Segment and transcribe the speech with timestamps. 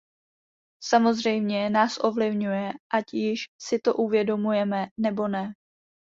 [0.83, 5.53] Samozřejmě nás ovlivňuje, ať již si to uvědomujeme nebo ne.